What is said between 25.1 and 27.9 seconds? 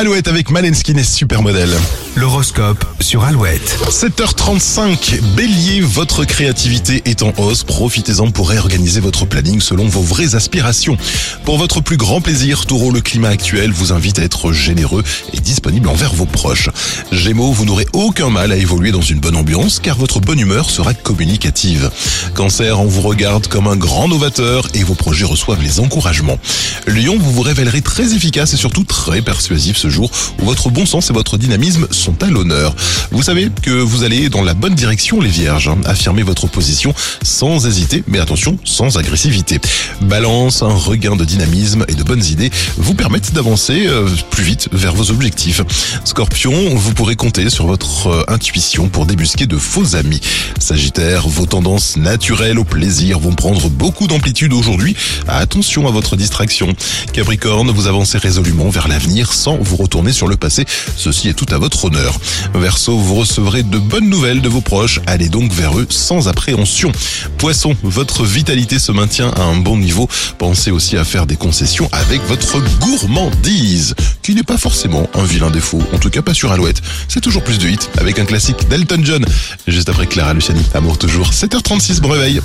reçoivent les encouragements. Lion, vous vous révélerez